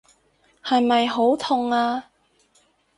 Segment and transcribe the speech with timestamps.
[0.63, 2.05] 係咪好痛啊？